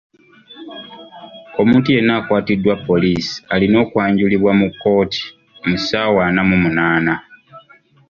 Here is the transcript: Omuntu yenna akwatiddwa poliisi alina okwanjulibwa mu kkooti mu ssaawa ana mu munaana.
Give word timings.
Omuntu 1.61 1.87
yenna 1.95 2.13
akwatiddwa 2.19 2.75
poliisi 2.87 3.33
alina 3.53 3.77
okwanjulibwa 3.83 4.51
mu 4.59 4.67
kkooti 4.71 5.21
mu 5.67 5.75
ssaawa 5.79 6.21
ana 6.27 6.41
mu 6.49 6.55
munaana. 6.63 7.13